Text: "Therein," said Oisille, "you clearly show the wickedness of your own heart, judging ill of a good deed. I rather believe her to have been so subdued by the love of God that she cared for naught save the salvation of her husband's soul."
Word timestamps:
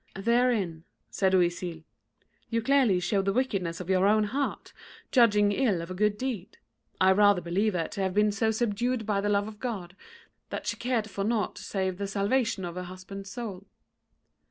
"Therein," 0.15 0.83
said 1.11 1.35
Oisille, 1.35 1.83
"you 2.49 2.63
clearly 2.63 2.99
show 2.99 3.21
the 3.21 3.31
wickedness 3.31 3.79
of 3.79 3.87
your 3.87 4.07
own 4.07 4.23
heart, 4.23 4.73
judging 5.11 5.51
ill 5.51 5.79
of 5.79 5.91
a 5.91 5.93
good 5.93 6.17
deed. 6.17 6.57
I 6.99 7.11
rather 7.11 7.39
believe 7.39 7.73
her 7.73 7.87
to 7.89 8.01
have 8.01 8.15
been 8.15 8.31
so 8.31 8.49
subdued 8.49 9.05
by 9.05 9.21
the 9.21 9.29
love 9.29 9.47
of 9.47 9.59
God 9.59 9.95
that 10.49 10.65
she 10.65 10.75
cared 10.77 11.07
for 11.07 11.23
naught 11.23 11.59
save 11.59 11.99
the 11.99 12.07
salvation 12.07 12.65
of 12.65 12.73
her 12.73 12.83
husband's 12.85 13.29
soul." 13.29 13.67